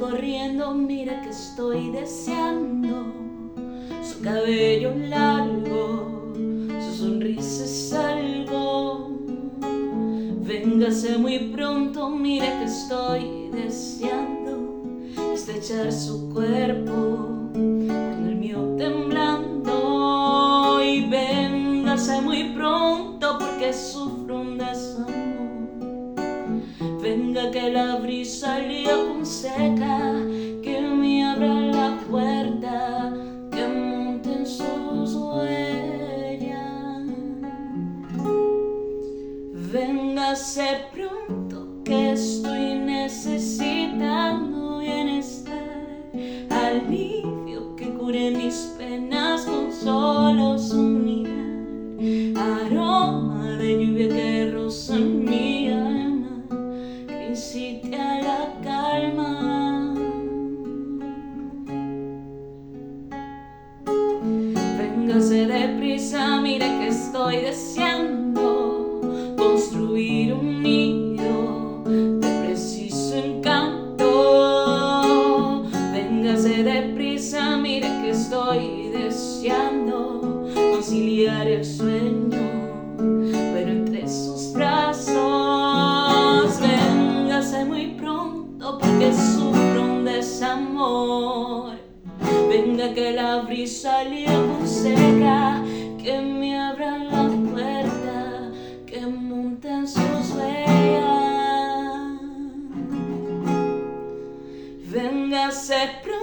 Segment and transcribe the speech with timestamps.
[0.00, 3.14] Corriendo, mira que estoy deseando
[4.02, 6.32] su cabello largo,
[6.80, 9.16] su sonrisa es algo.
[10.42, 14.82] Véngase muy pronto, mira que estoy deseando
[15.32, 16.92] estrechar su cuerpo
[17.52, 19.70] con el mío temblando.
[20.84, 25.29] Y véngase muy pronto porque sufro un desamor.
[27.20, 30.14] Venga que la brisa le aconseja
[30.62, 33.12] que me abra la puerta,
[33.52, 37.02] que monte en sus huellas.
[39.70, 46.08] Véngase pronto que estoy necesitando bienestar,
[46.48, 50.56] alivio que cure mis penas con solo
[66.50, 69.00] mire que estoy deseando
[69.36, 71.84] construir un nido
[72.20, 74.08] de preciso encanto.
[75.92, 82.44] Véngase deprisa, mire que estoy deseando conciliar el sueño,
[83.54, 85.16] pero entre sus brazos.
[86.60, 91.74] Véngase muy pronto porque sufro un desamor.
[92.48, 95.59] Venga que la brisa le aconseja
[96.02, 98.50] que me abra la puerta,
[98.86, 101.00] que monte en sus huellas.
[104.90, 106.19] Véngase pronto.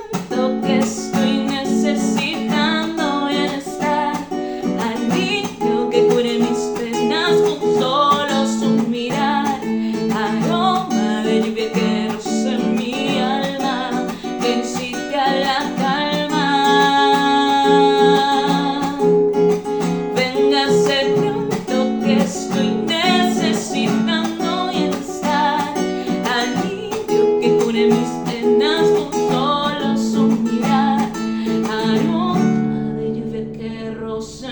[34.18, 34.47] those